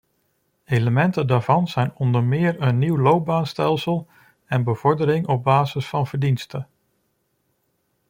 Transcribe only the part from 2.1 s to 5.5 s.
meer een nieuw loopbaanstelsel en bevordering op